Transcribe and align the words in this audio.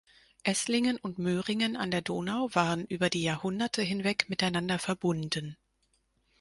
Eßlingen 0.43 0.97
und 0.97 1.19
Möhringen 1.19 1.77
an 1.77 1.91
der 1.91 2.01
Donau 2.01 2.49
waren 2.53 2.85
über 2.87 3.11
die 3.11 3.21
Jahrhunderte 3.21 3.83
hinweg 3.83 4.27
miteinander 4.31 4.79
verbunden. 4.79 5.57